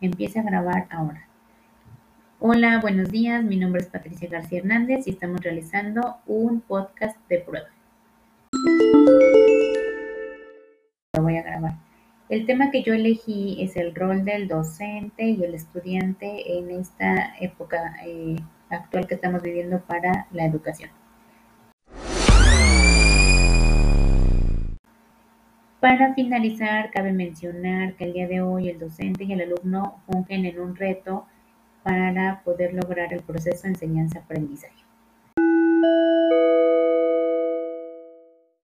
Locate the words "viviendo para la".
19.42-20.44